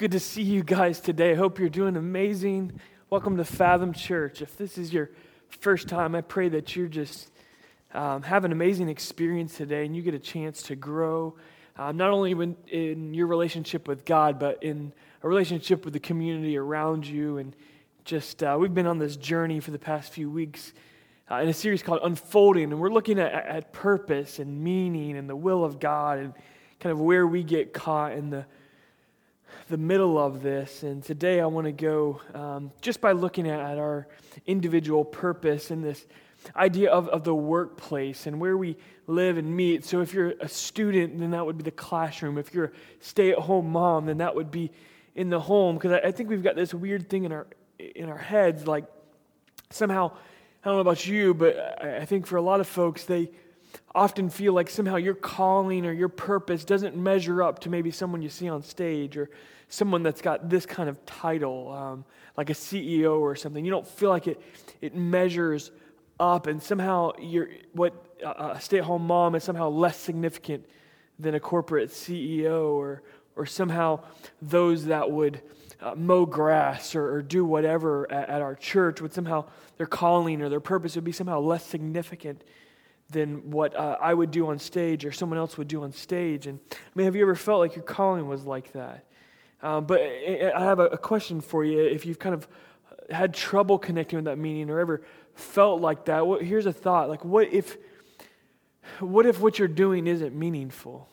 [0.00, 1.32] good to see you guys today.
[1.32, 2.80] I hope you're doing amazing.
[3.10, 4.40] Welcome to Fathom Church.
[4.40, 5.10] If this is your
[5.48, 7.28] first time, I pray that you're just
[7.92, 11.36] um, have an amazing experience today and you get a chance to grow,
[11.76, 16.00] um, not only in, in your relationship with God, but in a relationship with the
[16.00, 17.36] community around you.
[17.36, 17.54] And
[18.06, 20.72] just, uh, we've been on this journey for the past few weeks
[21.30, 25.28] uh, in a series called Unfolding, and we're looking at, at purpose and meaning and
[25.28, 26.32] the will of God and
[26.78, 28.46] kind of where we get caught in the
[29.70, 30.82] the middle of this.
[30.82, 34.08] And today I want to go um, just by looking at, our
[34.46, 36.06] individual purpose and this
[36.56, 39.84] idea of, of the workplace and where we live and meet.
[39.84, 42.36] So if you're a student, then that would be the classroom.
[42.36, 44.72] If you're a stay at home mom, then that would be
[45.14, 45.76] in the home.
[45.76, 47.46] Because I, I think we've got this weird thing in our,
[47.78, 48.84] in our heads like
[49.70, 50.10] somehow,
[50.64, 53.30] I don't know about you, but I, I think for a lot of folks, they
[53.94, 58.22] often feel like somehow your calling or your purpose doesn't measure up to maybe someone
[58.22, 59.30] you see on stage or
[59.70, 62.04] someone that's got this kind of title, um,
[62.36, 63.64] like a CEO or something.
[63.64, 64.40] You don't feel like it,
[64.82, 65.70] it measures
[66.18, 70.66] up, and somehow you're, what a stay at home mom is somehow less significant
[71.18, 73.02] than a corporate CEO, or,
[73.36, 74.00] or somehow
[74.42, 75.40] those that would
[75.80, 79.46] uh, mow grass or, or do whatever at, at our church would somehow,
[79.78, 82.42] their calling or their purpose would be somehow less significant
[83.10, 86.46] than what uh, I would do on stage or someone else would do on stage.
[86.46, 89.04] And I mean, have you ever felt like your calling was like that?
[89.62, 91.80] Um, but I have a question for you.
[91.80, 92.48] If you've kind of
[93.10, 95.02] had trouble connecting with that meaning or ever
[95.34, 97.08] felt like that, what, here's a thought.
[97.08, 97.76] Like, what if,
[99.00, 101.08] what if what you're doing isn't meaningful?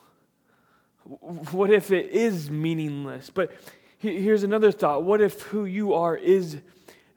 [1.04, 3.30] What if it is meaningless?
[3.30, 3.52] But
[3.98, 5.04] here's another thought.
[5.04, 6.58] What if who you are is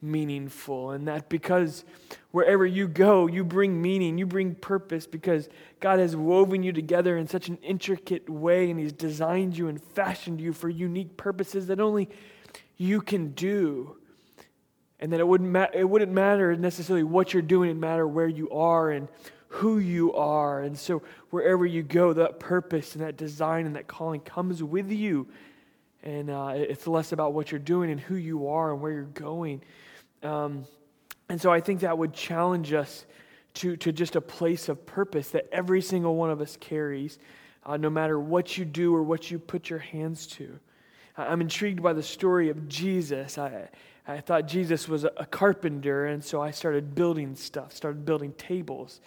[0.03, 0.91] meaningful.
[0.91, 1.84] And that because
[2.33, 5.48] wherever you go, you bring meaning, you bring purpose because
[5.81, 9.83] God has woven you together in such an intricate way and He's designed you and
[9.83, 12.09] fashioned you for unique purposes that only
[12.77, 13.97] you can do.
[15.00, 18.28] And that it wouldn't, ma- it wouldn't matter necessarily what you're doing, it matter where
[18.28, 19.09] you are and
[19.49, 20.60] who you are.
[20.60, 24.91] And so wherever you go, that purpose and that design and that calling comes with
[24.91, 25.26] you.
[26.03, 29.03] And uh, it's less about what you're doing and who you are and where you're
[29.05, 29.62] going.
[30.22, 30.66] Um,
[31.31, 33.07] and so I think that would challenge us
[33.55, 37.21] to, to just a place of purpose that every single one of us carries,
[37.65, 40.59] uh, no matter what you do or what you put your hands to.
[41.17, 43.39] I'm intrigued by the story of Jesus.
[43.39, 43.69] I,
[44.09, 49.01] I thought Jesus was a, carpenter, and so I started building stuff, started building tables.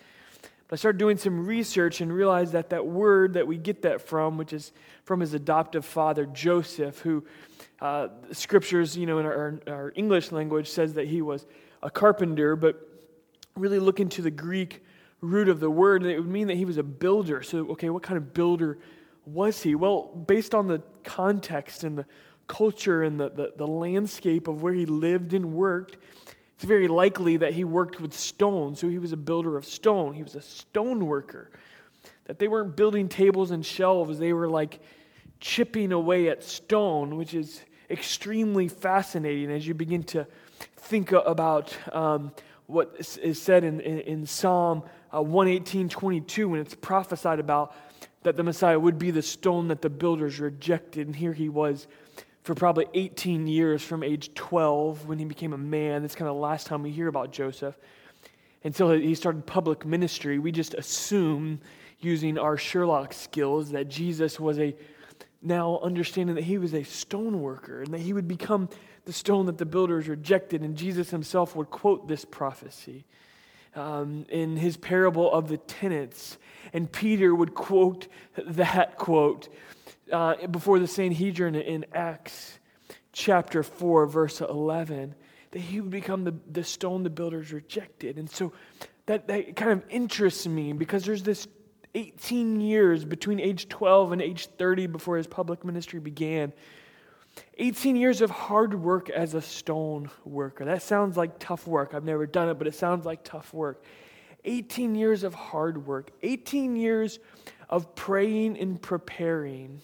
[0.67, 4.01] But I started doing some research and realized that that word that we get that
[4.01, 4.71] from, which is
[5.03, 7.25] from his adoptive father, Joseph, who
[7.81, 11.45] uh, scriptures, you know, in our, our English language says that he was
[11.83, 12.81] a carpenter, but
[13.55, 14.83] really look into the Greek
[15.21, 17.43] root of the word, and it would mean that he was a builder.
[17.43, 18.79] So, okay, what kind of builder
[19.25, 19.75] was he?
[19.75, 22.05] Well, based on the context and the
[22.47, 25.97] culture and the, the, the, landscape of where he lived and worked,
[26.55, 28.75] it's very likely that he worked with stone.
[28.75, 30.13] So he was a builder of stone.
[30.13, 31.51] He was a stone worker.
[32.25, 34.81] That they weren't building tables and shelves, they were like
[35.39, 40.25] chipping away at stone, which is extremely fascinating as you begin to
[40.83, 42.33] think about um,
[42.67, 44.83] what is said in, in, in Psalm
[45.13, 47.75] uh, 118 22 when it's prophesied about
[48.23, 51.07] that the Messiah would be the stone that the builders rejected.
[51.07, 51.87] And here he was
[52.43, 56.01] for probably 18 years from age 12 when he became a man.
[56.01, 57.75] That's kind of the last time we hear about Joseph.
[58.63, 61.59] Until he started public ministry, we just assume,
[61.99, 64.73] using our Sherlock skills, that Jesus was a
[65.41, 68.69] now understanding that he was a stone worker and that he would become
[69.05, 70.61] the stone that the builders rejected.
[70.61, 73.05] And Jesus himself would quote this prophecy
[73.75, 76.37] um, in his parable of the tenants.
[76.71, 79.49] And Peter would quote that quote
[80.11, 82.59] uh, before the Sanhedrin in Acts
[83.11, 85.15] chapter 4, verse 11,
[85.51, 88.17] that he would become the, the stone the builders rejected.
[88.17, 88.53] And so
[89.05, 91.47] that, that kind of interests me because there's this
[91.95, 96.53] 18 years between age 12 and age 30 before his public ministry began.
[97.57, 100.65] 18 years of hard work as a stone worker.
[100.65, 101.93] That sounds like tough work.
[101.93, 103.83] I've never done it, but it sounds like tough work.
[104.45, 107.19] 18 years of hard work, 18 years
[107.69, 109.81] of praying and preparing,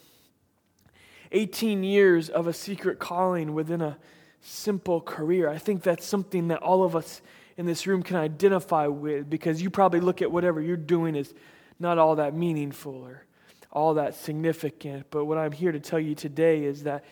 [1.32, 3.98] 18 years of a secret calling within a
[4.42, 5.50] simple career.
[5.50, 7.22] I think that's something that all of us
[7.58, 11.34] in this room can identify with because you probably look at whatever you're doing as
[11.80, 13.26] not all that meaningful or
[13.72, 15.08] all that significant.
[15.12, 17.04] But what I'm here to tell you today is that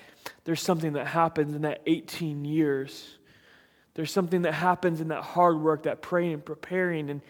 [0.44, 3.18] there's something that happens in that 18 years.
[3.94, 7.10] There's something that happens in that hard work, that praying and preparing.
[7.10, 7.22] And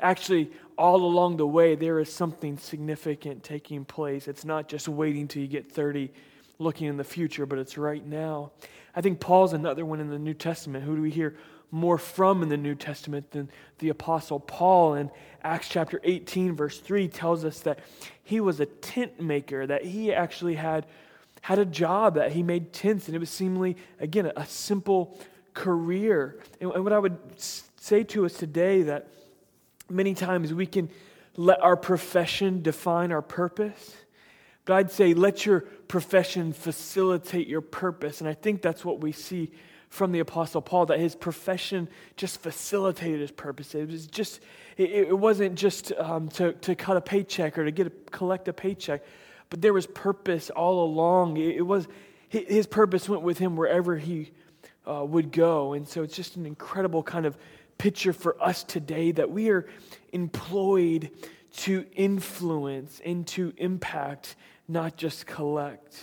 [0.00, 4.28] actually, all along the way, there is something significant taking place.
[4.28, 6.12] It's not just waiting till you get 30
[6.58, 8.52] looking in the future, but it's right now.
[8.94, 10.84] I think Paul's another one in the New Testament.
[10.84, 11.36] Who do we hear
[11.70, 14.94] more from in the New Testament than the Apostle Paul?
[14.94, 15.10] In
[15.42, 17.80] Acts chapter 18, verse 3, tells us that
[18.22, 20.86] he was a tent maker, that he actually had,
[21.42, 25.18] had a job, that he made tents, and it was seemingly, again, a simple
[25.54, 26.38] career.
[26.60, 29.08] And, and what I would say to us today that
[29.88, 30.90] many times we can
[31.36, 33.96] let our profession define our purpose.
[34.66, 38.20] But I'd say let your profession facilitate your purpose.
[38.20, 39.50] And I think that's what we see
[39.88, 43.74] from the Apostle Paul, that his profession just facilitated his purpose.
[43.74, 44.40] It was just,
[44.76, 48.48] it, it wasn't just um, to, to cut a paycheck or to get a, collect
[48.48, 49.02] a paycheck,
[49.48, 51.36] but there was purpose all along.
[51.36, 51.86] It, it was,
[52.28, 54.32] his purpose went with him wherever he
[54.84, 55.72] uh, would go.
[55.72, 57.38] And so it's just an incredible kind of
[57.78, 59.68] picture for us today that we are
[60.12, 61.10] employed
[61.58, 64.34] to influence and to impact
[64.68, 65.96] not just collect.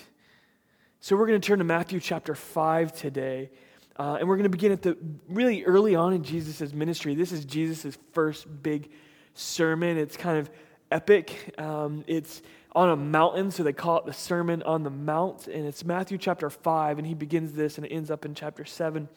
[1.00, 3.50] So we're going to turn to Matthew chapter 5 today.
[3.98, 7.13] Uh, and we're going to begin at the really early on in Jesus' ministry.
[7.13, 8.89] This is Jesus' first big
[9.33, 9.98] sermon.
[9.98, 10.50] It's kind of
[10.92, 11.54] epic.
[11.57, 15.48] Um, it's on a mountain, so they call it the Sermon on the Mount.
[15.48, 18.65] And it's Matthew chapter 5, and he begins this and it ends up in chapter
[18.65, 19.07] 7.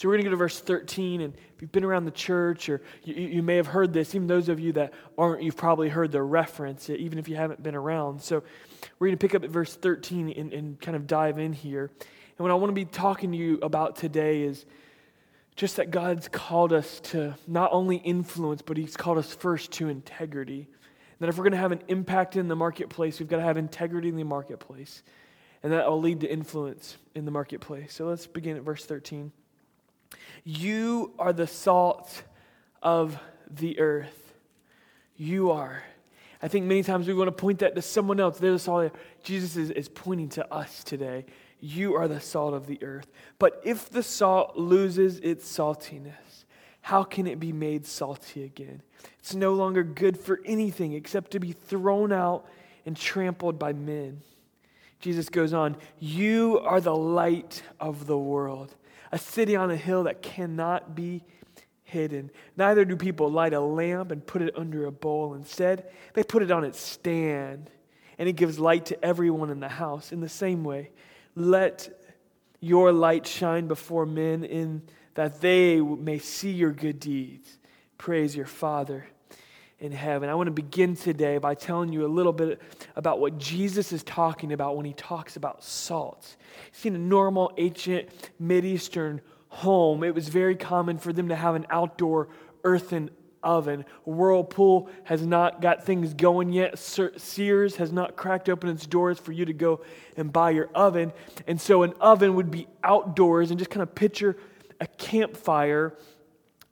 [0.00, 1.20] So we're going to go to verse 13.
[1.20, 4.28] And if you've been around the church or you, you, may have heard this, even
[4.28, 7.62] those of you that aren't, you've probably heard the reference, uh, even if you haven't
[7.62, 8.22] been around.
[8.22, 8.42] So
[8.98, 11.90] we're going to pick up at verse 13 and, and kind of dive in here.
[12.00, 14.64] And what I want to be talking to you about today is
[15.54, 19.90] just that God's called us to not only influence, but He's called us first to
[19.90, 20.60] integrity.
[20.60, 23.42] And that if we're going to have an impact in the marketplace, we've got to
[23.42, 25.02] have integrity in the marketplace.
[25.62, 27.92] And that will lead to influence in the marketplace.
[27.92, 29.30] So let's begin at verse 13.
[30.44, 32.22] You are the salt
[32.82, 33.18] of
[33.48, 34.32] the earth.
[35.16, 35.82] You are.
[36.42, 38.38] I think many times we want to point that to someone else.
[38.38, 38.94] They're the salt.
[39.22, 41.26] Jesus is, is pointing to us today.
[41.60, 43.06] You are the salt of the earth.
[43.38, 46.44] But if the salt loses its saltiness,
[46.80, 48.80] how can it be made salty again?
[49.18, 52.46] It's no longer good for anything except to be thrown out
[52.86, 54.22] and trampled by men.
[55.00, 58.74] Jesus goes on, You are the light of the world
[59.12, 61.24] a city on a hill that cannot be
[61.82, 62.30] hidden.
[62.56, 65.34] Neither do people light a lamp and put it under a bowl.
[65.34, 67.70] Instead, they put it on its stand,
[68.18, 70.12] and it gives light to everyone in the house.
[70.12, 70.90] In the same way,
[71.34, 71.88] let
[72.60, 74.82] your light shine before men in
[75.14, 77.58] that they may see your good deeds.
[77.98, 79.06] Praise your Father
[79.80, 80.28] in heaven.
[80.28, 82.60] I want to begin today by telling you a little bit
[82.96, 86.36] about what Jesus is talking about when he talks about salt.
[86.72, 88.10] See, in a normal ancient
[88.40, 92.28] Mideastern home, it was very common for them to have an outdoor
[92.62, 93.10] earthen
[93.42, 93.86] oven.
[94.04, 96.78] Whirlpool has not got things going yet.
[96.78, 99.80] Sears has not cracked open its doors for you to go
[100.14, 101.12] and buy your oven.
[101.46, 104.36] And so an oven would be outdoors and just kind of picture
[104.78, 105.94] a campfire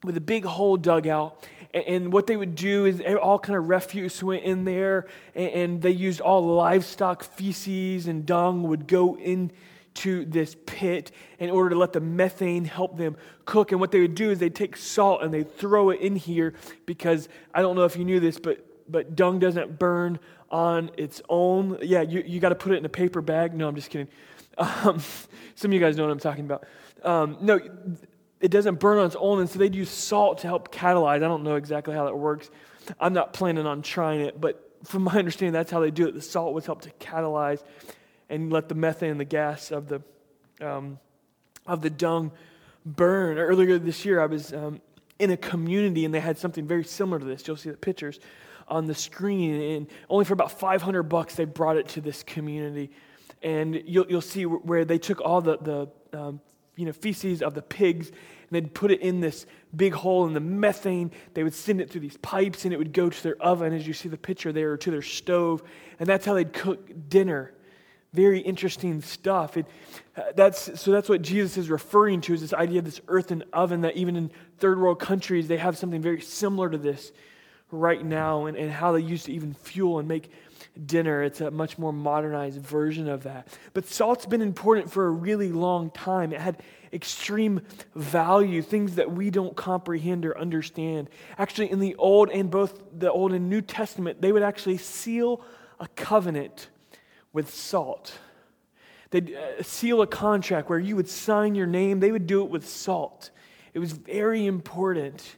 [0.04, 3.68] with a big hole dug out and what they would do is all kind of
[3.68, 10.24] refuse went in there, and they used all livestock feces and dung would go into
[10.24, 13.72] this pit in order to let the methane help them cook.
[13.72, 16.54] And what they would do is they'd take salt and they'd throw it in here
[16.86, 20.18] because I don't know if you knew this, but but dung doesn't burn
[20.50, 21.78] on its own.
[21.82, 23.54] Yeah, you, you got to put it in a paper bag.
[23.54, 24.08] No, I'm just kidding.
[24.60, 25.00] Um,
[25.54, 26.64] some of you guys know what I'm talking about.
[27.04, 27.60] Um, no,
[28.40, 31.16] it doesn't burn on its own, and so they'd use salt to help catalyze.
[31.16, 32.50] I don't know exactly how that works.
[33.00, 36.14] I'm not planning on trying it, but from my understanding, that's how they do it.
[36.14, 37.62] The salt would help to catalyze
[38.28, 40.02] and let the methane the gas of the
[40.60, 40.98] um,
[41.66, 42.32] of the dung
[42.84, 43.38] burn.
[43.38, 44.80] Earlier this year, I was um,
[45.18, 47.46] in a community, and they had something very similar to this.
[47.46, 48.20] You'll see the pictures
[48.68, 52.90] on the screen, and only for about 500 bucks, they brought it to this community.
[53.42, 56.40] And you'll, you'll see where they took all the, the um,
[56.78, 58.16] you know, feces of the pigs, and
[58.52, 61.10] they'd put it in this big hole in the methane.
[61.34, 63.86] They would send it through these pipes, and it would go to their oven, as
[63.86, 65.62] you see the picture there, to their stove,
[65.98, 67.52] and that's how they'd cook dinner.
[68.14, 69.56] Very interesting stuff.
[69.56, 69.66] It,
[70.16, 73.44] uh, that's, so that's what Jesus is referring to is this idea of this earthen
[73.52, 77.12] oven that even in third world countries, they have something very similar to this
[77.70, 80.30] right now and, and how they used to even fuel and make
[80.86, 81.22] dinner.
[81.22, 83.48] It's a much more modernized version of that.
[83.72, 86.32] But salt's been important for a really long time.
[86.32, 87.60] It had extreme
[87.94, 91.10] value, things that we don't comprehend or understand.
[91.36, 95.42] Actually, in the Old and both the Old and New Testament, they would actually seal
[95.80, 96.68] a covenant
[97.32, 98.18] with salt.
[99.10, 102.50] They'd uh, seal a contract where you would sign your name, they would do it
[102.50, 103.30] with salt.
[103.74, 105.36] It was very important.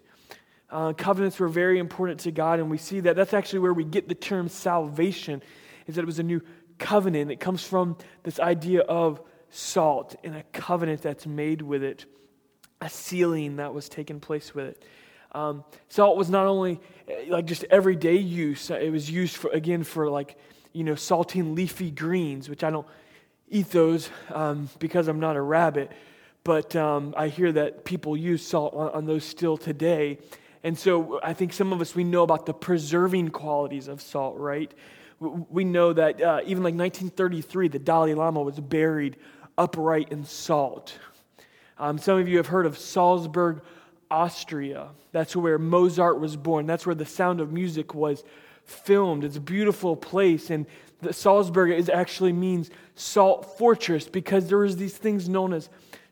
[0.71, 3.85] Uh, covenants were very important to God, and we see that that's actually where we
[3.85, 5.43] get the term salvation,
[5.87, 6.41] is that it was a new
[6.79, 7.31] covenant.
[7.31, 12.07] It comes from this idea of salt and a covenant that's made with it,
[12.81, 14.85] a sealing that was taking place with it.
[15.33, 19.51] Um, salt was not only eh, like just everyday use, uh, it was used for,
[19.51, 20.37] again, for like,
[20.73, 22.87] you know, salting leafy greens, which I don't
[23.49, 25.91] eat those um, because I'm not a rabbit,
[26.43, 30.19] but um, I hear that people use salt on, on those still today.
[30.63, 34.37] And so I think some of us, we know about the preserving qualities of salt,
[34.39, 34.73] right?
[35.19, 39.17] We know that uh, even like 1933, the Dalai Lama was buried
[39.57, 40.99] upright in salt.
[41.79, 43.63] Um, some of you have heard of Salzburg,
[44.11, 44.89] Austria.
[45.13, 46.67] That's where Mozart was born.
[46.67, 48.23] That's where the sound of music was
[48.65, 49.25] filmed.
[49.25, 50.51] It's a beautiful place.
[50.51, 50.67] And
[51.11, 55.69] Salzburg is actually means salt fortress because there was these things known as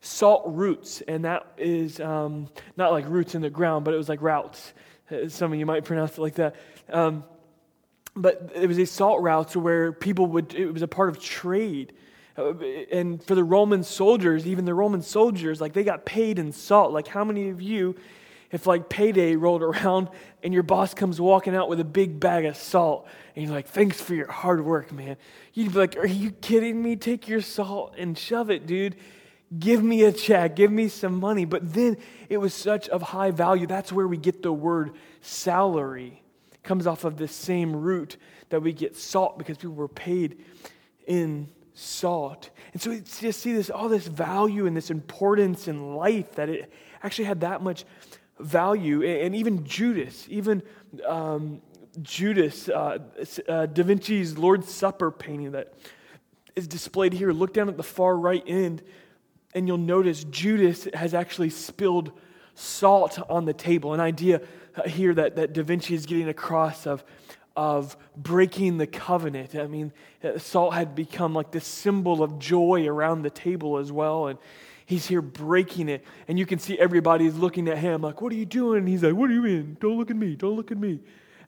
[0.09, 1.03] salt roots.
[1.03, 4.73] And that is um, not like roots in the ground, but it was like routes.
[5.11, 6.57] Uh, some of you might pronounce it like that.
[6.91, 7.25] Um,
[8.17, 11.93] but it was a salt routes where people would, it was a part of trade.
[12.37, 12.55] Uh,
[12.91, 16.93] and for the Roman soldiers, even the Roman soldiers, like they got paid in salt.
[16.93, 17.95] Like, how many of you,
[18.51, 20.09] if like payday rolled around
[20.43, 23.69] and your boss comes walking out with a big bag of salt, and you're like,
[23.69, 25.17] thanks for your hard work, man.
[25.53, 26.97] You'd be like, are you kidding me?
[26.97, 28.97] Take your salt and shove it, dude.
[29.57, 31.45] Give me a check, give me some money.
[31.45, 31.97] But then
[32.29, 33.67] it was such of high value.
[33.67, 36.23] That's where we get the word salary.
[36.53, 38.17] It comes off of this same root
[38.51, 40.45] that we get salt because people were paid
[41.07, 42.51] in salt.
[42.73, 46.49] And so we just see this all this value and this importance in life that
[46.49, 47.85] it actually had that much
[48.39, 49.03] value.
[49.03, 50.63] And even Judas, even
[51.07, 51.63] um,
[52.03, 52.99] Judas, uh,
[53.49, 55.75] uh, Da Vinci's Lord's Supper painting that
[56.57, 57.33] is displayed here.
[57.33, 58.83] Look down at the far right end,
[59.55, 62.13] and you'll notice Judas has actually spilled
[62.55, 63.95] salt on the table.
[63.95, 64.41] An idea
[64.77, 67.05] uh, here that, that Da Vinci is getting across of
[67.59, 69.57] of breaking the covenant.
[69.57, 73.91] I mean, uh, salt had become like the symbol of joy around the table as
[73.91, 74.29] well.
[74.29, 74.39] And
[74.87, 76.05] he's here breaking it.
[76.29, 78.79] And you can see everybody's looking at him like, What are you doing?
[78.79, 79.77] And he's like, What do you mean?
[79.81, 80.37] Don't look at me.
[80.37, 81.01] Don't look at me.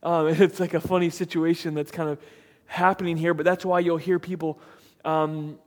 [0.02, 2.18] Um, and it's like a funny situation that's kind of
[2.66, 3.32] happening here.
[3.32, 4.58] But that's why you'll hear people
[5.04, 5.60] um,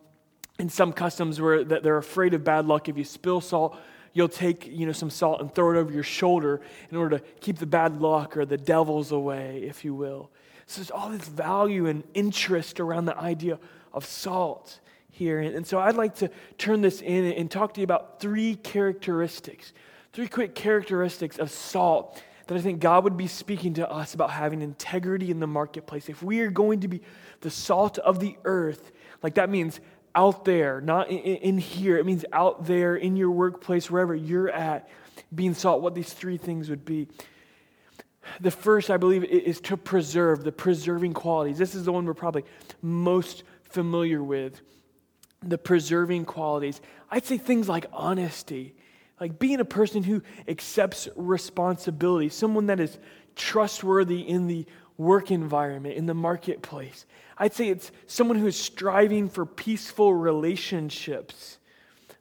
[0.60, 2.90] in some customs where that they're afraid of bad luck.
[2.90, 3.78] If you spill salt,
[4.14, 7.26] you'll take you know, some salt and throw it over your shoulder in order to
[7.42, 10.30] keep the bad luck or the devils away, if you will.
[10.66, 13.60] So there's all this value and interest around the idea
[13.94, 14.80] of salt
[15.12, 15.40] here.
[15.40, 18.56] And, and so I'd like to turn this in and talk to you about three
[18.56, 19.74] characteristics,
[20.14, 24.32] three quick characteristics of salt that I think God would be speaking to us about
[24.32, 26.10] having integrity in the marketplace.
[26.10, 27.02] If we are going to be
[27.42, 28.92] the salt of the earth,
[29.22, 29.80] like that means
[30.16, 31.98] out there, not in, in, here.
[31.98, 34.90] It means out there in your workplace, wherever you're at,
[35.34, 37.08] being salt, what these three things would be.
[38.40, 41.58] The first, I believe, is to preserve, the preserving qualities.
[41.58, 42.46] This is the one we're probably
[42.82, 44.62] most familiar with.
[45.42, 46.80] The preserving qualities.
[47.12, 48.76] I'd say things like honesty,
[49.20, 52.98] like being a person who accepts responsibility, someone that is
[53.36, 54.66] trustworthy in the
[54.98, 57.06] work environment, in the marketplace.
[57.38, 61.58] I'd say it's someone who is striving for peaceful relationships,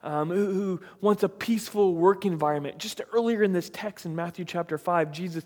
[0.03, 2.79] um, who, who wants a peaceful work environment.
[2.79, 5.45] Just earlier in this text in Matthew chapter 5, Jesus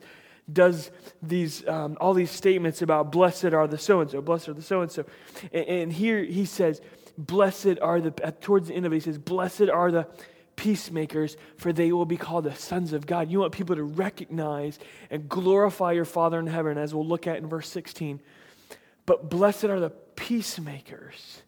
[0.52, 0.92] does
[1.22, 4.62] these um, all these statements about blessed are the so and so, blessed are the
[4.62, 5.04] so and so,
[5.52, 6.80] and here he says,
[7.18, 10.06] blessed are the towards the end of it he says, blessed are the
[10.56, 13.30] peacemakers, for they will be called the sons of God.
[13.30, 14.78] You want people to recognize
[15.10, 18.20] and glorify your Father in heaven, as we'll look at in verse 16.
[19.04, 21.42] But blessed are the peacemakers.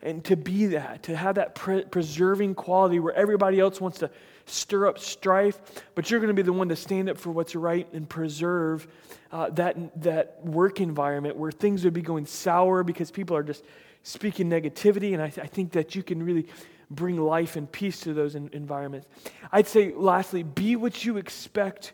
[0.00, 4.10] And to be that, to have that pre- preserving quality where everybody else wants to
[4.46, 5.60] stir up strife,
[5.94, 8.86] but you're going to be the one to stand up for what's right and preserve
[9.32, 13.64] uh, that, that work environment where things would be going sour because people are just
[14.04, 15.14] speaking negativity.
[15.14, 16.46] And I, th- I think that you can really
[16.90, 19.06] bring life and peace to those in- environments.
[19.52, 21.92] I'd say, lastly, be what you expect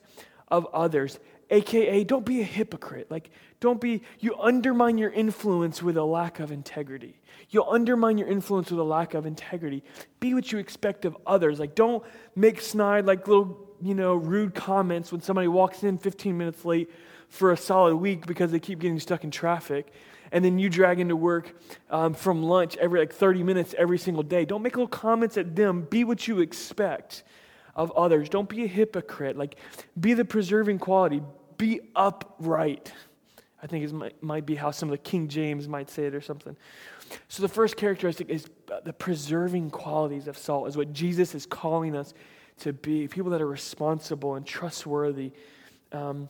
[0.48, 1.18] of others.
[1.50, 3.10] AKA, don't be a hypocrite.
[3.10, 7.20] Like, don't be, you undermine your influence with a lack of integrity.
[7.50, 9.82] You'll undermine your influence with a lack of integrity.
[10.20, 11.60] Be what you expect of others.
[11.60, 12.02] Like, don't
[12.34, 16.90] make snide, like little, you know, rude comments when somebody walks in 15 minutes late
[17.34, 19.92] for a solid week because they keep getting stuck in traffic.
[20.30, 21.54] And then you drag into work
[21.90, 24.44] um, from lunch every like 30 minutes every single day.
[24.44, 25.82] Don't make little comments at them.
[25.82, 27.24] Be what you expect
[27.74, 28.28] of others.
[28.28, 29.36] Don't be a hypocrite.
[29.36, 29.56] Like,
[29.98, 31.22] be the preserving quality.
[31.58, 32.92] Be upright.
[33.60, 36.14] I think it might, might be how some of the King James might say it
[36.14, 36.56] or something.
[37.28, 38.46] So, the first characteristic is
[38.84, 42.14] the preserving qualities of salt, is what Jesus is calling us
[42.60, 45.32] to be people that are responsible and trustworthy.
[45.92, 46.28] Um,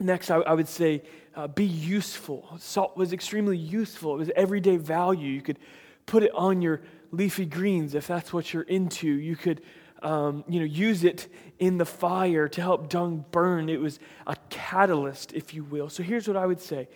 [0.00, 1.02] next, I, I would say
[1.34, 2.48] uh, be useful.
[2.58, 5.30] Salt was extremely useful, it was everyday value.
[5.30, 5.58] You could
[6.06, 9.08] put it on your leafy greens if that's what you're into.
[9.08, 9.62] You could
[10.02, 11.26] um, you know, use it
[11.58, 13.68] in the fire to help dung burn.
[13.68, 15.88] It was a catalyst, if you will.
[15.88, 16.88] So here's what I would say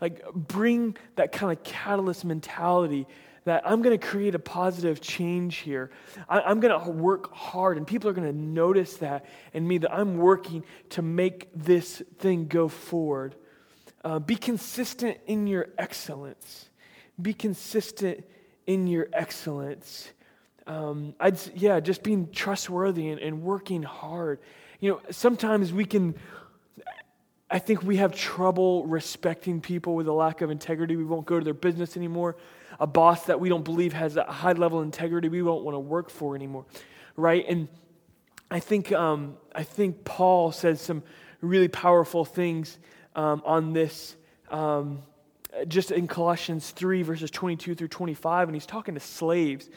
[0.00, 3.06] like, bring that kind of catalyst mentality
[3.44, 5.90] that I'm going to create a positive change here.
[6.28, 9.78] I, am going to work hard, and people are going to notice that in me
[9.78, 13.34] that I'm working to make this thing go forward.
[14.04, 16.68] Uh, be consistent in your excellence.
[17.20, 18.24] Be consistent
[18.66, 20.10] in your excellence.
[20.66, 24.40] Um, I'd yeah, just being trustworthy and, and working hard.
[24.80, 26.14] You know, sometimes we can
[27.50, 30.96] I think we have trouble respecting people with a lack of integrity.
[30.96, 32.36] We won't go to their business anymore.
[32.78, 35.74] A boss that we don't believe has a high level of integrity, we won't want
[35.74, 36.66] to work for anymore,
[37.16, 37.44] right?
[37.48, 37.68] And
[38.50, 41.02] I think um, I think Paul says some
[41.40, 42.78] really powerful things
[43.16, 44.16] um, on this.
[44.50, 45.02] Um,
[45.66, 49.68] just in Colossians 3, verses 22 through 25, and he's talking to slaves.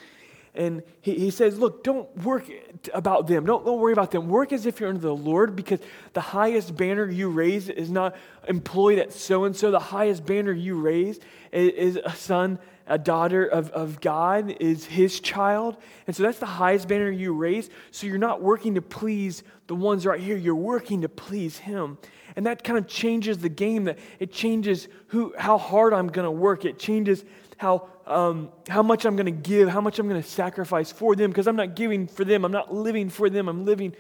[0.53, 2.46] And he, he says, Look, don't work
[2.93, 3.46] about them.
[3.46, 4.27] Don't, don't worry about them.
[4.27, 5.79] Work as if you're under the Lord because
[6.13, 8.15] the highest banner you raise is not
[8.48, 9.72] employed at so and so.
[9.72, 11.20] The highest banner you raise
[11.51, 15.77] is, is a son, a daughter of, of God, is his child.
[16.08, 17.70] And so that's the highest banner you raise.
[17.91, 21.98] So you're not working to please the ones right here, you're working to please him.
[22.36, 23.86] And that kind of changes the game.
[23.86, 26.65] That it changes who, how hard I'm going to work.
[26.65, 27.24] It changes
[27.58, 31.15] how, um, how much I'm going to give, how much I'm going to sacrifice for
[31.15, 32.46] them, because I'm not giving for them.
[32.46, 33.48] I'm not living for them.
[33.48, 33.96] I'm living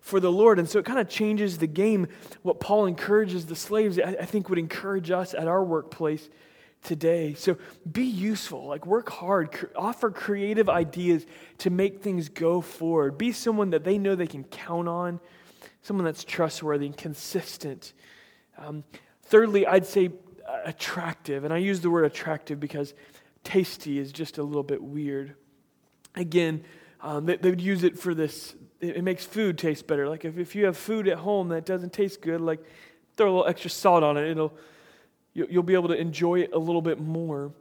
[0.00, 0.58] for the Lord.
[0.58, 2.08] And so it kind of changes the game.
[2.42, 6.28] What Paul encourages the slaves, I, I think, would encourage us at our workplace
[6.82, 7.34] today.
[7.34, 7.56] So
[7.90, 11.26] be useful, like work hard, cr- offer creative ideas
[11.58, 13.18] to make things go forward.
[13.18, 15.20] Be someone that they know they can count on,
[15.82, 17.92] someone that's trustworthy and consistent.
[18.58, 18.84] Um,
[19.24, 20.10] thirdly, I'd say
[20.64, 21.44] attractive.
[21.44, 22.94] And I use the word attractive because
[23.44, 25.34] tasty is just a little bit weird.
[26.14, 26.64] Again,
[27.00, 28.54] um, they, they, would use it for this.
[28.80, 30.08] It, it, makes food taste better.
[30.08, 32.60] Like if, if you have food at home that doesn't taste good, like
[33.16, 34.28] throw a little extra salt on it.
[34.28, 34.52] It'll,
[35.34, 37.52] you, you'll be able to enjoy it a little bit more.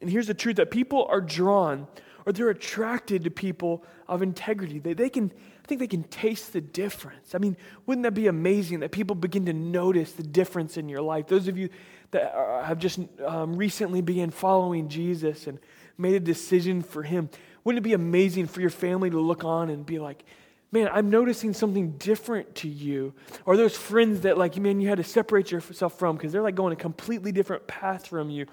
[0.00, 1.86] And here's the truth that people are drawn
[2.26, 4.78] or they're attracted to people of integrity.
[4.78, 5.32] They, they can,
[5.64, 7.34] I think they can taste the difference.
[7.34, 11.02] I mean, wouldn't that be amazing that people begin to notice the difference in your
[11.02, 11.26] life?
[11.26, 11.70] Those of you
[12.10, 15.58] that are, have just um, recently began following Jesus and
[15.96, 17.28] made a decision for Him,
[17.64, 20.24] wouldn't it be amazing for your family to look on and be like,
[20.72, 23.12] man, I'm noticing something different to you.
[23.44, 26.54] Or those friends that, like, man, you had to separate yourself from because they're like
[26.54, 28.46] going a completely different path from you.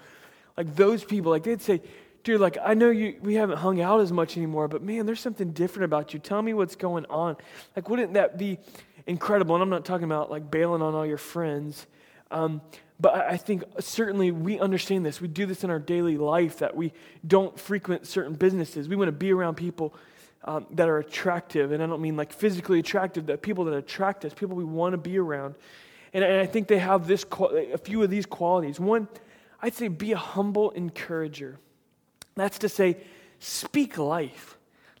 [0.56, 1.80] Like those people, like they'd say,
[2.24, 5.20] dude, like I know you we haven't hung out as much anymore, but man, there's
[5.20, 6.18] something different about you.
[6.18, 7.36] Tell me what's going on.
[7.76, 8.58] Like, wouldn't that be
[9.06, 9.54] incredible?
[9.54, 11.86] And I'm not talking about like bailing on all your friends.
[12.30, 12.60] Um,
[13.00, 15.20] but I think certainly we understand this.
[15.20, 16.92] We do this in our daily life that we
[17.26, 18.88] don't frequent certain businesses.
[18.88, 19.94] We want to be around people
[20.44, 21.70] um, that are attractive.
[21.70, 24.94] And I don't mean like physically attractive, that people that attract us, people we want
[24.94, 25.54] to be around.
[26.12, 27.24] And, and I think they have this,
[27.72, 28.80] a few of these qualities.
[28.80, 29.06] One,
[29.62, 31.58] I'd say be a humble encourager.
[32.34, 32.96] That's to say,
[33.38, 34.57] speak life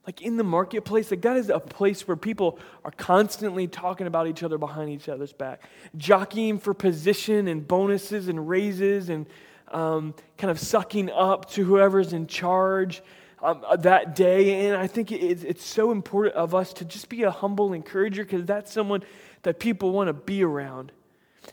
[0.08, 4.26] like in the marketplace, like that is a place where people are constantly talking about
[4.26, 5.68] each other behind each other's back,
[5.98, 9.26] jockeying for position and bonuses and raises and
[9.70, 13.02] um, kind of sucking up to whoever's in charge
[13.42, 14.66] um, uh, that day.
[14.66, 18.46] And I think it's so important of us to just be a humble encourager because
[18.46, 19.02] that's someone
[19.42, 20.90] that people want to be around.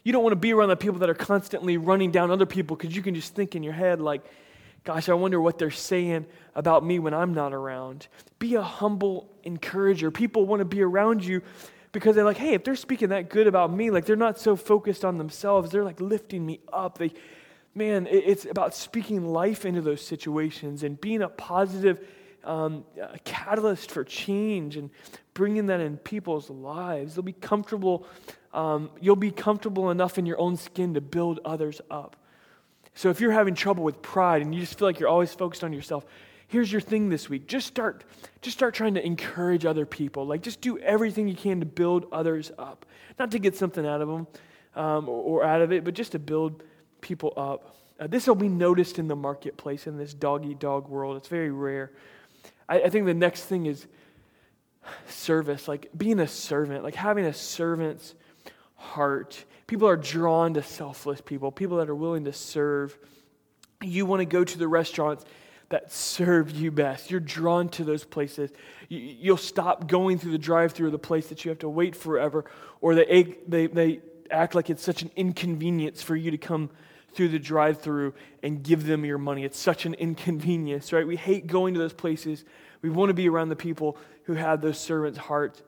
[0.05, 2.77] You don't want to be around the people that are constantly running down other people
[2.77, 4.23] because you can just think in your head, like,
[4.85, 8.07] Gosh, I wonder what they're saying about me when I'm not around.
[8.37, 10.11] Be a humble encourager.
[10.11, 11.41] People want to be around you
[11.91, 14.55] because they're like, hey, if they're speaking that good about me, like they're not so
[14.55, 16.99] focused on themselves, they're like lifting me up.
[16.99, 17.13] They,
[17.73, 22.07] man, it's about speaking life into those situations and being a positive
[22.43, 24.91] um, a catalyst for change and
[25.33, 27.15] bringing that in people's lives.
[27.15, 28.05] They'll be comfortable.
[28.53, 32.15] Um, you'll be comfortable enough in your own skin to build others up.
[32.95, 35.63] So if you're having trouble with pride and you just feel like you're always focused
[35.63, 36.05] on yourself,
[36.47, 37.47] here's your thing this week.
[37.47, 38.05] Just start
[38.41, 40.25] just start trying to encourage other people.
[40.25, 42.85] Like just do everything you can to build others up.
[43.19, 44.27] Not to get something out of them
[44.75, 46.63] um, or, or, out of it, but just to build
[47.01, 47.75] people up.
[47.99, 51.17] Uh, this will be noticed in the marketplace in this dog eat dog world.
[51.17, 51.91] It's very rare.
[52.67, 53.87] I, I think the next thing is
[55.07, 58.15] service, like being a servant, like having a servant's
[58.75, 59.43] heart.
[59.67, 62.97] People are drawn to selfless people, people that are willing to serve.
[63.81, 65.25] You want to go to the restaurants
[65.69, 67.09] that serve you best.
[67.09, 68.51] You're drawn to those places.
[68.87, 71.95] You'll stop going through the drive through of the place that you have to wait
[71.95, 72.45] forever,
[72.81, 76.69] or they, they, they act like it's such an inconvenience for you to come
[77.13, 79.43] through the drive through and give them your money.
[79.43, 81.07] It's such an inconvenience, right?
[81.07, 82.43] We hate going to those places.
[82.81, 85.63] We want to be around the people who have those servants' hearts.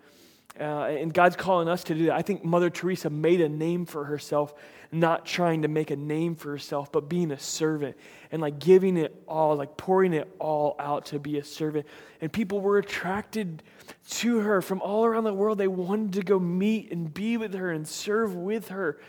[0.59, 2.15] Uh, and God's calling us to do that.
[2.15, 4.55] I think Mother Teresa made a name for herself,
[4.91, 7.95] not trying to make a name for herself, but being a servant
[8.31, 11.85] and like giving it all, like pouring it all out to be a servant.
[12.21, 13.61] And people were attracted
[14.09, 15.59] to her from all around the world.
[15.59, 18.99] They wanted to go meet and be with her and serve with her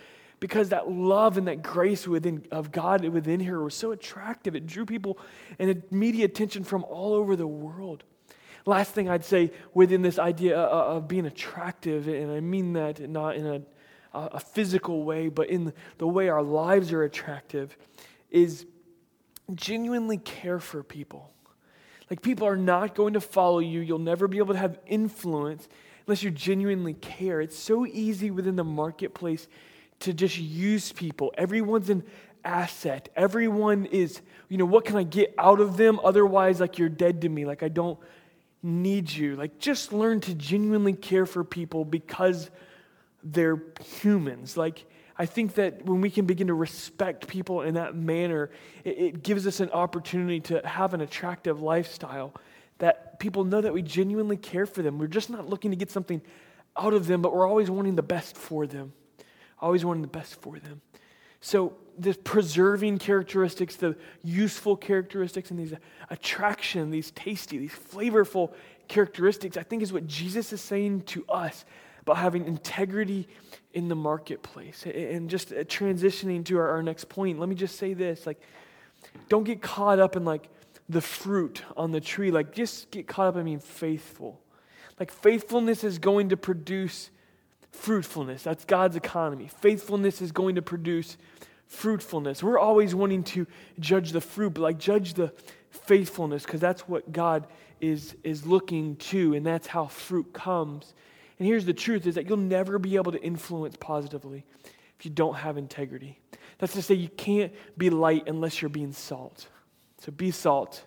[0.40, 4.54] because that love and that grace within, of God within her was so attractive.
[4.54, 5.18] It drew people
[5.58, 8.04] and immediate attention from all over the world.
[8.68, 13.34] Last thing I'd say within this idea of being attractive, and I mean that not
[13.34, 13.62] in a,
[14.12, 17.74] a physical way, but in the way our lives are attractive,
[18.30, 18.66] is
[19.54, 21.32] genuinely care for people.
[22.10, 23.80] Like, people are not going to follow you.
[23.80, 25.66] You'll never be able to have influence
[26.06, 27.40] unless you genuinely care.
[27.40, 29.48] It's so easy within the marketplace
[30.00, 31.32] to just use people.
[31.38, 32.04] Everyone's an
[32.44, 33.08] asset.
[33.16, 35.98] Everyone is, you know, what can I get out of them?
[36.04, 37.46] Otherwise, like, you're dead to me.
[37.46, 37.98] Like, I don't
[38.62, 39.36] need you.
[39.36, 42.50] Like, just learn to genuinely care for people because
[43.22, 43.62] they're
[44.00, 44.56] humans.
[44.56, 44.84] Like,
[45.16, 48.50] I think that when we can begin to respect people in that manner,
[48.84, 52.32] it, it, gives us an opportunity to have an attractive lifestyle
[52.78, 54.98] that people know that we genuinely care for them.
[54.98, 56.22] We're just not looking to get something
[56.76, 58.92] out of them, but we're always wanting the best for them.
[59.60, 60.80] Always wanting the best for them.
[61.40, 65.74] So, the preserving characteristics, the useful characteristics, and these
[66.10, 68.52] attraction, these tasty, these flavorful
[68.88, 71.64] characteristics, I think is what Jesus is saying to us
[72.02, 73.28] about having integrity
[73.74, 74.84] in the marketplace.
[74.86, 78.40] And just uh, transitioning to our, our next point, let me just say this like,
[79.28, 80.48] don't get caught up in like
[80.88, 82.30] the fruit on the tree.
[82.30, 84.40] Like, just get caught up in being faithful.
[84.98, 87.10] Like, faithfulness is going to produce
[87.70, 88.42] fruitfulness.
[88.42, 89.48] That's God's economy.
[89.60, 91.16] Faithfulness is going to produce
[91.68, 92.42] fruitfulness.
[92.42, 93.46] We're always wanting to
[93.78, 95.32] judge the fruit, but like judge the
[95.70, 97.46] faithfulness because that's what God
[97.80, 100.94] is, is looking to, and that's how fruit comes.
[101.38, 104.44] And here's the truth is that you'll never be able to influence positively
[104.98, 106.18] if you don't have integrity.
[106.58, 109.46] That's to say, you can't be light unless you're being salt.
[110.00, 110.82] So be salt.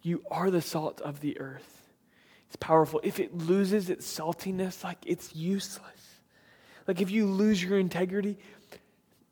[0.00, 1.82] You are the salt of the earth.
[2.46, 3.00] It's powerful.
[3.02, 6.20] If it loses its saltiness, like it's useless.
[6.86, 8.38] Like if you lose your integrity,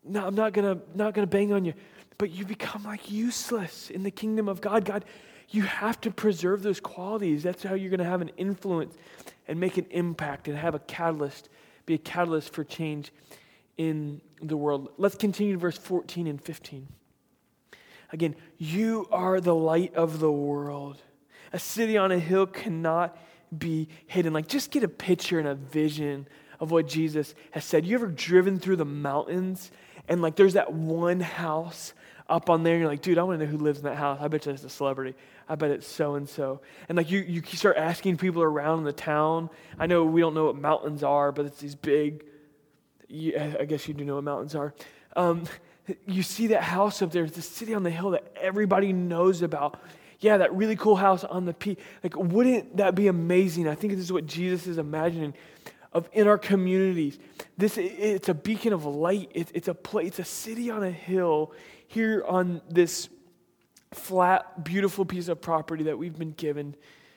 [0.05, 1.73] no, I'm not gonna not gonna bang on you,
[2.17, 4.85] but you become like useless in the kingdom of God.
[4.85, 5.05] God,
[5.49, 7.43] you have to preserve those qualities.
[7.43, 8.95] That's how you're gonna have an influence
[9.47, 11.49] and make an impact and have a catalyst,
[11.85, 13.11] be a catalyst for change
[13.77, 14.89] in the world.
[14.97, 16.87] Let's continue to verse 14 and 15.
[18.11, 21.01] Again, you are the light of the world.
[21.51, 23.17] A city on a hill cannot
[23.55, 24.33] be hidden.
[24.33, 26.27] Like, just get a picture and a vision
[26.59, 27.85] of what Jesus has said.
[27.85, 29.71] You ever driven through the mountains
[30.07, 31.93] and, like, there's that one house
[32.29, 33.97] up on there, and you're like, dude, I want to know who lives in that
[33.97, 34.17] house.
[34.21, 35.15] I bet you it's a celebrity.
[35.47, 36.61] I bet it's so and so.
[36.87, 39.49] And like you, you start asking people around in the town.
[39.77, 42.23] I know we don't know what mountains are, but it's these big.
[43.11, 44.73] I guess you do know what mountains are.
[45.17, 45.43] Um,
[46.07, 49.41] you see that house up there, it's the city on the hill that everybody knows
[49.41, 49.79] about.
[50.19, 51.79] Yeah, that really cool house on the peak.
[52.01, 53.67] Like, wouldn't that be amazing?
[53.67, 55.33] I think this is what Jesus is imagining
[55.93, 57.19] of in our communities.
[57.57, 59.31] This it's a beacon of light.
[59.33, 60.07] It's, it's a place.
[60.07, 61.53] It's a city on a hill
[61.87, 63.09] here on this
[63.93, 66.75] flat, beautiful piece of property that we've been given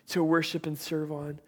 [0.08, 1.40] to worship and serve on.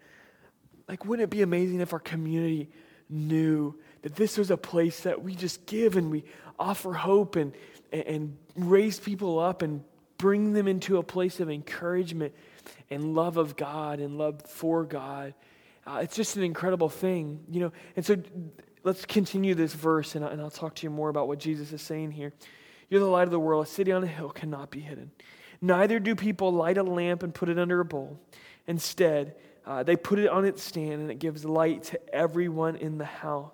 [0.87, 2.69] Like, wouldn't it be amazing if our community
[3.09, 6.23] knew that this was a place that we just give and we
[6.57, 7.53] offer hope and,
[7.91, 9.83] and raise people up and
[10.17, 12.33] bring them into a place of encouragement
[12.89, 15.35] and love of God and love for God?
[15.85, 17.71] Uh, it's just an incredible thing, you know.
[17.95, 18.17] And so
[18.83, 21.81] let's continue this verse and, and I'll talk to you more about what Jesus is
[21.81, 22.33] saying here.
[22.89, 23.65] You're the light of the world.
[23.65, 25.11] A city on a hill cannot be hidden.
[25.61, 28.19] Neither do people light a lamp and put it under a bowl.
[28.67, 32.97] Instead, uh, they put it on its stand and it gives light to everyone in
[32.97, 33.51] the house.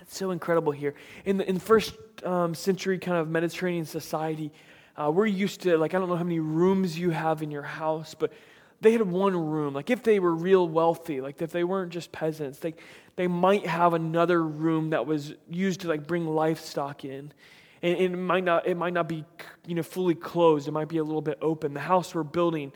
[0.00, 0.94] It's so incredible here.
[1.24, 1.94] In the in first
[2.24, 4.50] um, century kind of Mediterranean society,
[4.96, 7.62] uh, we're used to, like, I don't know how many rooms you have in your
[7.62, 8.32] house, but
[8.82, 9.74] they had one room.
[9.74, 12.74] Like, if they were real wealthy, like, if they weren't just peasants, they,
[13.16, 17.32] they might have another room that was used to, like, bring livestock in
[17.82, 19.24] and, it might not it might not be
[19.66, 20.68] you know fully closed.
[20.68, 21.74] It might be a little bit open.
[21.74, 22.72] The house we're building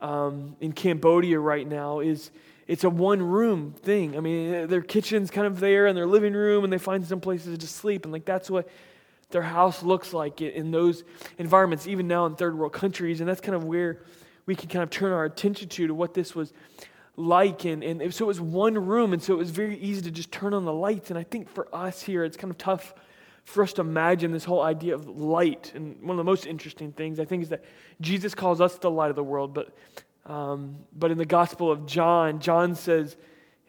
[0.00, 2.30] um, in Cambodia right now is
[2.66, 4.16] it's a one room thing.
[4.16, 7.20] I mean, their kitchen's kind of there and their living room, and they find some
[7.20, 8.68] places to sleep, and like that's what
[9.30, 11.04] their house looks like in those
[11.38, 14.02] environments, even now in third world countries, and that's kind of where
[14.50, 16.52] we can kind of turn our attention to to what this was
[17.14, 17.64] like.
[17.64, 20.32] And, and so it was one room, and so it was very easy to just
[20.32, 21.08] turn on the lights.
[21.08, 22.92] And I think for us here, it's kind of tough
[23.44, 25.70] for us to imagine this whole idea of light.
[25.76, 27.64] And one of the most interesting things, I think, is that
[28.00, 29.54] Jesus calls us the light of the world.
[29.54, 29.72] But,
[30.26, 33.16] um, but in the Gospel of John, John says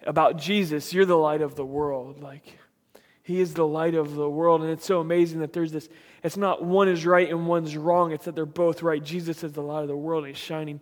[0.01, 2.23] about Jesus, You're the light of the world.
[2.23, 2.57] Like,
[3.31, 4.61] He is the light of the world.
[4.61, 5.87] And it's so amazing that there's this,
[6.21, 9.01] it's not one is right and one's wrong, it's that they're both right.
[9.01, 10.81] Jesus is the light of the world, and He's shining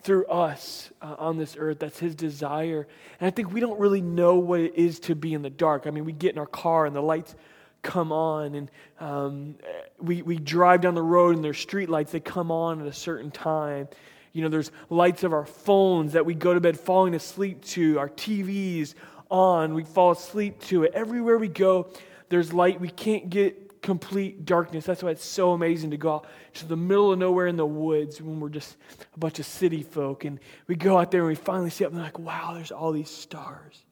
[0.00, 1.80] through us uh, on this earth.
[1.80, 2.88] That's his desire.
[3.20, 5.86] And I think we don't really know what it is to be in the dark.
[5.86, 7.34] I mean, we get in our car and the lights
[7.82, 9.56] come on, and um,
[10.00, 12.92] we, we drive down the road and there's street lights that come on at a
[12.92, 13.86] certain time.
[14.32, 17.98] You know, there's lights of our phones that we go to bed falling asleep to,
[17.98, 18.94] our TVs
[19.30, 20.92] on, we fall asleep to it.
[20.94, 21.88] Everywhere we go,
[22.28, 22.80] there's light.
[22.80, 24.84] We can't get complete darkness.
[24.84, 27.66] That's why it's so amazing to go out to the middle of nowhere in the
[27.66, 28.76] woods when we're just
[29.14, 30.24] a bunch of city folk.
[30.24, 32.92] And we go out there and we finally see up and like, wow, there's all
[32.92, 33.84] these stars.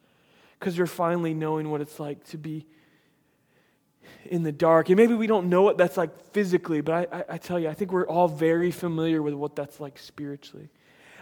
[0.58, 2.66] Because we're finally knowing what it's like to be
[4.26, 4.88] in the dark.
[4.88, 7.68] And maybe we don't know what that's like physically, but I, I, I tell you,
[7.68, 10.70] I think we're all very familiar with what that's like spiritually.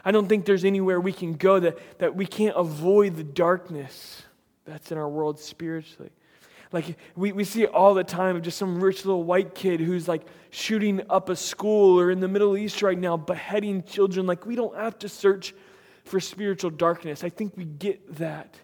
[0.05, 4.23] I don't think there's anywhere we can go that, that we can't avoid the darkness
[4.65, 6.11] that's in our world spiritually.
[6.73, 9.81] Like, we, we see it all the time of just some rich little white kid
[9.81, 14.27] who's like shooting up a school or in the Middle East right now, beheading children.
[14.27, 15.55] Like, we don't have to search
[16.05, 17.23] for spiritual darkness.
[17.25, 18.59] I think we get that.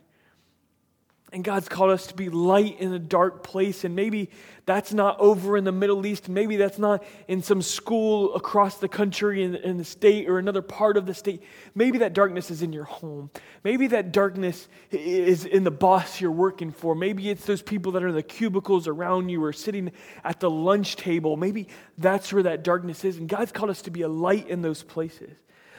[1.30, 3.84] And God's called us to be light in a dark place.
[3.84, 4.30] And maybe
[4.64, 6.26] that's not over in the Middle East.
[6.26, 10.62] Maybe that's not in some school across the country in, in, the state or another
[10.62, 11.42] part of the state.
[11.74, 13.30] Maybe that darkness is in your home.
[13.62, 16.94] Maybe that darkness is in the boss you're working for.
[16.94, 19.92] Maybe it's those people that are in the cubicles around you or sitting
[20.24, 21.36] at the lunch table.
[21.36, 23.18] Maybe that's where that darkness is.
[23.18, 25.36] And God's called us to be a light in those places.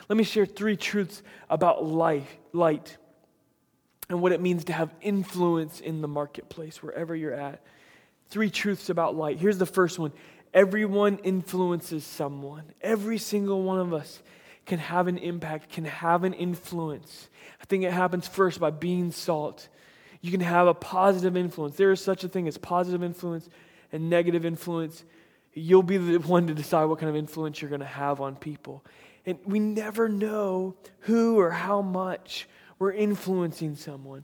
[0.10, 2.98] Let me share three truths about life, light
[4.10, 7.62] and what it means to have influence in the marketplace, wherever you're at.
[8.30, 9.40] Three truths about light.
[9.40, 10.12] Here's the first one
[10.54, 12.64] everyone influences someone.
[12.82, 14.22] Every single one of us
[14.66, 17.30] can have an impact, can have an influence.
[17.62, 19.68] I think it happens first by being salt.
[20.22, 21.76] You can have a positive influence.
[21.76, 23.48] There is such a thing as positive influence
[23.92, 25.04] and negative influence.
[25.54, 28.36] You'll be the one to decide what kind of influence you're going to have on
[28.36, 28.84] people.
[29.26, 32.48] And we never know who or how much
[32.80, 34.24] we're influencing someone.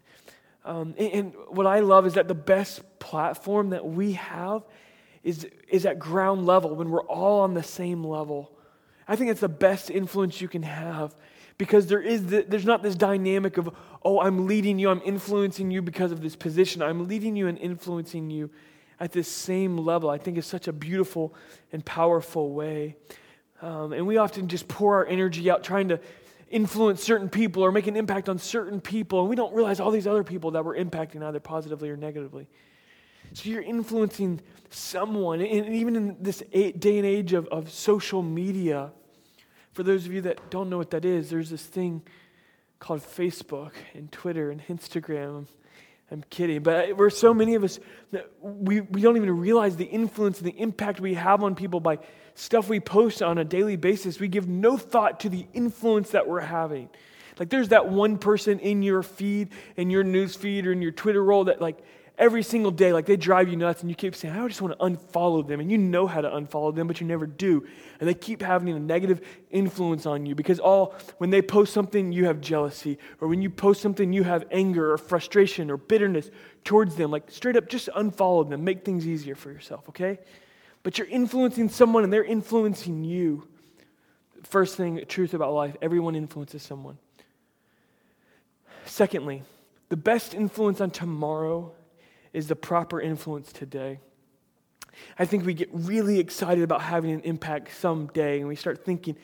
[0.64, 4.64] Um, and, and what I love is that the best platform that we have
[5.24, 8.52] is, is at ground level when we're all on the same level.
[9.08, 11.16] I think it's the best influence you can have
[11.58, 13.70] because there is the, there's not this dynamic of
[14.04, 17.58] oh i'm leading you i'm influencing you because of this position i'm leading you and
[17.60, 18.50] influencing you
[19.00, 21.34] at this same level i think is such a beautiful
[21.72, 22.96] and powerful way
[23.62, 26.00] um, and we often just pour our energy out trying to
[26.50, 29.92] influence certain people or make an impact on certain people, and we don't realize all
[29.92, 32.48] these other people that we're impacting either positively or negatively.
[33.34, 38.92] So you're influencing someone, and even in this day and age of, of social media,
[39.74, 42.02] for those of you that don't know what that is, there's this thing
[42.80, 45.48] called Facebook and Twitter and Instagram.
[46.12, 47.80] I'm kidding, but we're so many of us
[48.12, 51.80] that we, we don't even realize the influence and the impact we have on people
[51.80, 51.98] by
[52.36, 54.20] stuff we post on a daily basis.
[54.20, 56.90] We give no thought to the influence that we're having.
[57.40, 60.92] Like there's that one person in your feed, in your news feed, or in your
[60.92, 61.80] Twitter roll that like
[62.18, 64.78] every single day, like they drive you nuts, and you keep saying, I just want
[64.78, 65.60] to unfollow them.
[65.60, 67.66] And you know how to unfollow them, but you never do.
[68.00, 69.22] And they keep having a negative
[69.52, 72.98] influence on you because all, when they post something, you have jealousy.
[73.20, 76.30] Or when you post something, you have anger or frustration or bitterness
[76.64, 77.12] towards them.
[77.12, 78.64] Like straight up, just unfollow them.
[78.64, 80.20] Make things easier for yourself, okay?
[80.86, 83.48] But you're influencing someone and they're influencing you.
[84.44, 87.00] First thing, truth about life everyone influences someone.
[88.86, 89.42] Secondly,
[89.90, 91.72] the best influence on tomorrow
[92.34, 94.00] is the proper influence today.
[95.18, 99.18] I think we get really excited about having an impact someday and we start thinking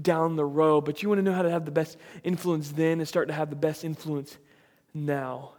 [0.00, 3.00] down the road, but you want to know how to have the best influence then
[3.00, 4.38] and start to have the best influence
[4.94, 5.54] now.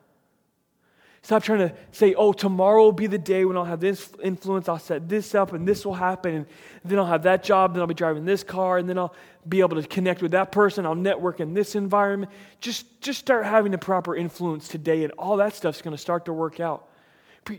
[1.22, 4.70] Stop trying to say, oh, tomorrow will be the day when I'll have this influence.
[4.70, 6.34] I'll set this up and this will happen.
[6.36, 6.46] And
[6.86, 7.74] then I'll have that job.
[7.74, 8.78] Then I'll be driving this car.
[8.78, 9.14] And then I'll
[9.48, 10.86] be able to connect with that person.
[10.86, 12.32] I'll network in this environment.
[12.62, 15.04] Just, just start having the proper influence today.
[15.04, 16.90] And all that stuff's going to start to work out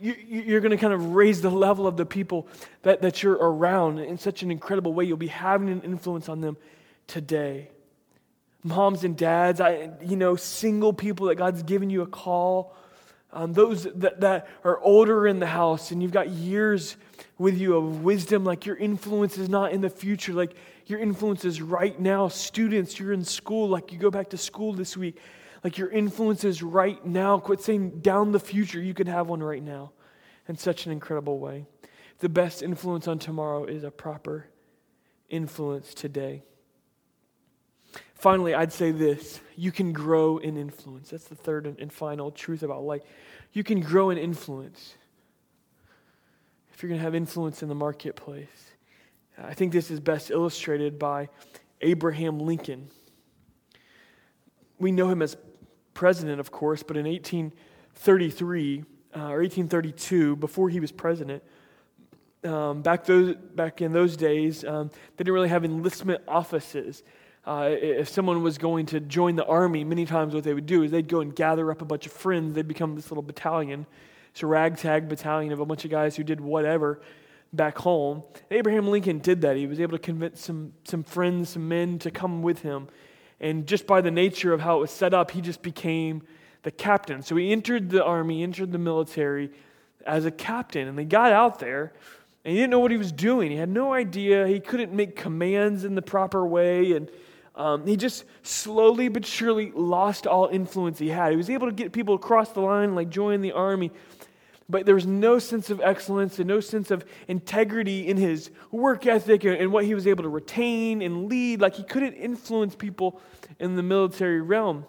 [0.01, 2.46] you're going to kind of raise the level of the people
[2.83, 5.05] that, that you're around in such an incredible way.
[5.05, 6.57] You'll be having an influence on them
[7.07, 7.70] today.
[8.62, 12.77] Moms and dads, I, you know, single people that God's given you a call,
[13.33, 16.97] um, those that, that are older in the house and you've got years
[17.38, 20.33] with you of wisdom, like your influence is not in the future.
[20.33, 20.55] Like
[20.87, 22.29] your influence is right now.
[22.29, 25.19] Students, you're in school, like you go back to school this week.
[25.62, 27.38] Like your influence is right now.
[27.38, 28.81] Quit saying down the future.
[28.81, 29.93] You can have one right now
[30.49, 31.66] in such an incredible way.
[32.19, 34.47] The best influence on tomorrow is a proper
[35.29, 36.43] influence today.
[38.14, 41.11] Finally, I'd say this you can grow in influence.
[41.11, 43.03] That's the third and final truth about life.
[43.53, 44.94] You can grow in influence
[46.72, 48.72] if you're going to have influence in the marketplace.
[49.37, 51.29] I think this is best illustrated by
[51.81, 52.88] Abraham Lincoln.
[54.79, 55.37] We know him as
[55.94, 61.42] president, of course, but in 1833 uh, or 1832, before he was president,
[62.44, 67.03] um, back, those, back in those days, um, they didn't really have enlistment offices.
[67.46, 70.83] Uh, if someone was going to join the army, many times what they would do
[70.83, 72.55] is they'd go and gather up a bunch of friends.
[72.55, 73.87] They'd become this little battalion.
[74.31, 77.00] It's a ragtag battalion of a bunch of guys who did whatever
[77.53, 78.22] back home.
[78.50, 79.57] Abraham Lincoln did that.
[79.57, 82.88] He was able to convince some, some friends, some men to come with him.
[83.40, 86.22] And just by the nature of how it was set up, he just became
[86.62, 87.22] the captain.
[87.22, 89.50] So he entered the army, entered the military
[90.07, 90.88] as a captain.
[90.88, 91.94] And they got out there,
[92.44, 93.50] and he didn't know what he was doing.
[93.50, 94.46] He had no idea.
[94.46, 96.92] He couldn't make commands in the proper way.
[96.92, 97.11] And
[97.55, 101.31] um, he just slowly but surely lost all influence he had.
[101.31, 103.91] He was able to get people across the line, like join the army,
[104.69, 109.05] but there was no sense of excellence and no sense of integrity in his work
[109.07, 111.61] ethic and what he was able to retain and lead.
[111.61, 113.21] Like he couldn't influence people
[113.59, 114.87] in the military realm,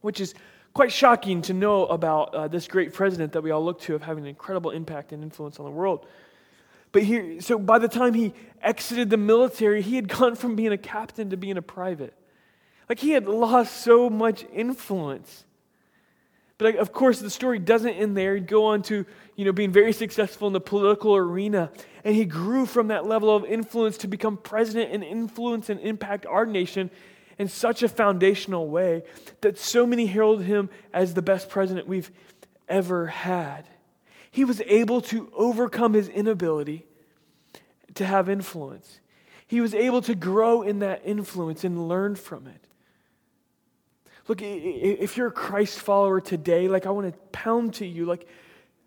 [0.00, 0.34] which is
[0.74, 4.02] quite shocking to know about uh, this great president that we all look to of
[4.02, 6.06] having an incredible impact and influence on the world.
[6.96, 8.32] But here, so by the time he
[8.62, 12.14] exited the military, he had gone from being a captain to being a private.
[12.88, 15.44] Like he had lost so much influence.
[16.56, 18.34] But of course, the story doesn't end there.
[18.36, 19.04] He'd go on to,
[19.34, 21.70] you know, being very successful in the political arena,
[22.02, 26.24] and he grew from that level of influence to become president and influence and impact
[26.24, 26.90] our nation
[27.36, 29.02] in such a foundational way
[29.42, 32.10] that so many herald him as the best president we've
[32.70, 33.68] ever had.
[34.30, 36.85] He was able to overcome his inability
[37.96, 39.00] to have influence.
[39.46, 42.66] He was able to grow in that influence and learn from it.
[44.28, 48.26] Look, if you're a Christ follower today, like I want to pound to you, like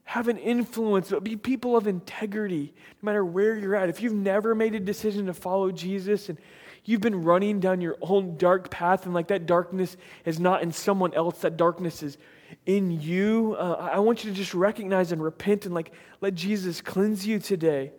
[0.03, 3.89] have an influence, be people of integrity, no matter where you're at.
[3.89, 6.37] If you've never made a decision to follow Jesus and
[6.83, 9.95] you've been running down your own dark path and like that darkness
[10.25, 12.17] is not in someone else, that darkness is
[12.65, 16.81] in you, uh, I want you to just recognize and repent and like let Jesus
[16.81, 17.91] cleanse you today.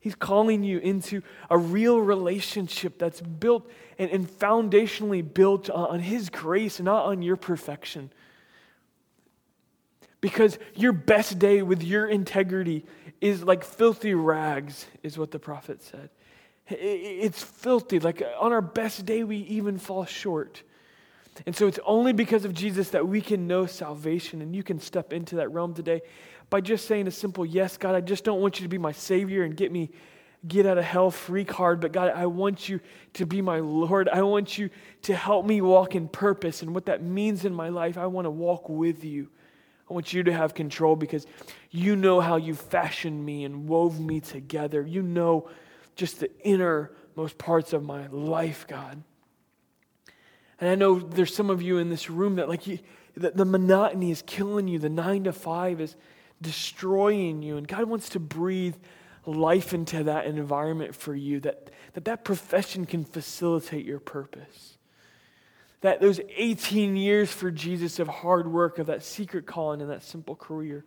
[0.00, 6.30] He's calling you into a real relationship that's built and, and foundationally built on His
[6.30, 8.12] grace, not on your perfection.
[10.20, 12.84] Because your best day with your integrity
[13.20, 16.10] is like filthy rags, is what the prophet said.
[16.68, 17.98] It's filthy.
[17.98, 20.62] Like on our best day, we even fall short.
[21.46, 24.80] And so it's only because of Jesus that we can know salvation, and you can
[24.80, 26.02] step into that realm today
[26.50, 28.92] by just saying a simple yes, God, I just don't want you to be my
[28.92, 29.90] Savior and get me
[30.46, 32.80] get out of hell free card, but God, I want you
[33.14, 34.08] to be my Lord.
[34.08, 34.70] I want you
[35.02, 37.98] to help me walk in purpose and what that means in my life.
[37.98, 39.28] I want to walk with you.
[39.90, 41.26] I want you to have control because
[41.70, 44.82] you know how you fashioned me and wove me together.
[44.82, 45.48] You know
[45.96, 49.02] just the innermost parts of my life, God.
[50.60, 52.78] And I know there's some of you in this room that like you,
[53.16, 54.78] the, the monotony is killing you.
[54.78, 55.96] The nine to five is
[56.40, 57.56] destroying you.
[57.56, 58.76] And God wants to breathe
[59.26, 64.78] life into that environment for you, that that, that profession can facilitate your purpose.
[65.80, 70.02] That those 18 years for Jesus of hard work, of that secret calling and that
[70.02, 70.84] simple career,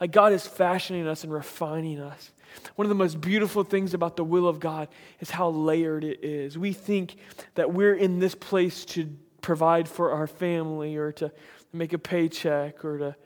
[0.00, 2.32] like God is fashioning us and refining us.
[2.76, 4.88] One of the most beautiful things about the will of God
[5.20, 6.58] is how layered it is.
[6.58, 7.16] We think
[7.54, 11.32] that we're in this place to provide for our family or to
[11.72, 13.16] make a paycheck or to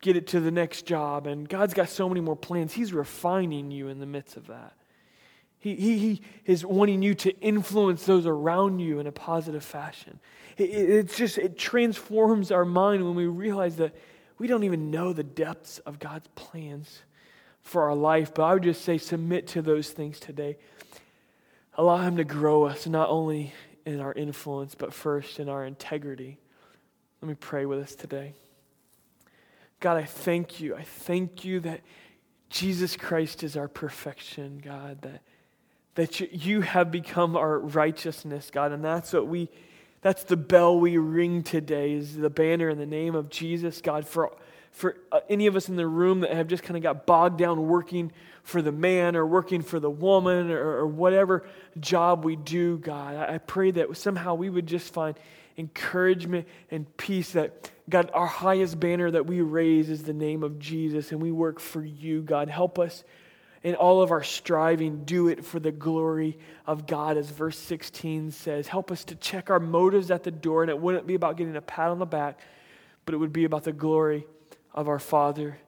[0.00, 1.26] get it to the next job.
[1.26, 2.72] And God's got so many more plans.
[2.72, 4.74] He's refining you in the midst of that.
[5.58, 10.18] He, he, he is wanting you to influence those around you in a positive fashion.
[10.56, 13.94] It, it's just, it transforms our mind when we realize that
[14.38, 17.02] we don't even know the depths of God's plans
[17.60, 18.32] for our life.
[18.32, 20.56] But I would just say, submit to those things today.
[21.74, 23.52] Allow Him to grow us, not only
[23.84, 26.38] in our influence, but first in our integrity.
[27.20, 28.32] Let me pray with us today.
[29.80, 30.76] God, I thank you.
[30.76, 31.80] I thank you that
[32.50, 35.22] Jesus Christ is our perfection, God, that,
[35.94, 39.48] that you have become our righteousness, God, and that's what we,
[40.02, 44.06] that's the bell we ring today, is the banner in the name of Jesus, God,
[44.06, 44.36] for,
[44.70, 47.38] for uh, any of us in the room that have just kind of got bogged
[47.38, 48.12] down working
[48.42, 53.16] for the man or working for the woman or, or whatever job we do, God,
[53.16, 55.16] I, I pray that somehow we would just find
[55.60, 60.58] encouragement and peace that, God, our highest banner that we raise is the name of
[60.58, 62.48] Jesus and we work for you, God.
[62.48, 63.04] Help us
[63.62, 68.30] in all of our striving, do it for the glory of God, as verse 16
[68.30, 68.66] says.
[68.66, 71.54] Help us to check our motives at the door, and it wouldn't be about getting
[71.56, 72.40] a pat on the back,
[73.04, 74.26] but it would be about the glory
[74.72, 75.58] of our Father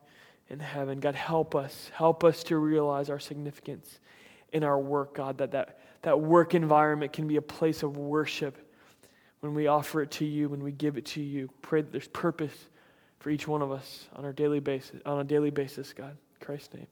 [0.49, 1.01] in heaven.
[1.01, 1.91] God, help us.
[1.95, 4.01] Help us to realize our significance
[4.53, 8.72] in our work, God, that that, that work environment can be a place of worship
[9.43, 11.51] when we offer it to you, when we give it to you.
[11.63, 12.55] Pray that there's purpose
[13.19, 16.11] for each one of us on our daily basis, on a daily basis, God.
[16.11, 16.87] In Christ's name.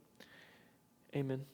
[1.14, 1.44] Amen.